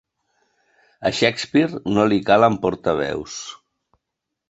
[1.09, 3.41] A Shakespeare no li calen portaveus.